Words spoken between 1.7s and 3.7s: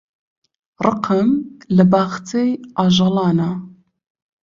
لە باخچەی ئاژەڵانە.